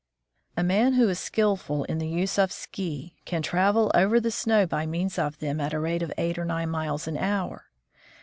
[0.57, 4.65] A man who is skillful in the use of ski can travel over the snow
[4.65, 7.65] by means of them at a rate of eight or nine miles an hour.